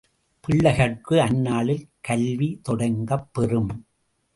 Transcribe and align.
பிள்ளைகட்கு 0.47 1.21
அந்நாளில் 1.21 1.85
கல்வி 2.01 2.61
தொடங்கப்பெறும். 2.69 3.71